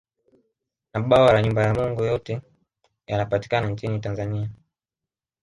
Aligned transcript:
Na 0.93 0.99
Bwawa 1.01 1.33
la 1.33 1.41
Nyumba 1.41 1.61
ya 1.63 1.73
Mungu 1.73 2.03
yote 2.05 2.41
yanapatikana 3.07 3.69
nchini 3.69 3.99
Tanzania 3.99 4.49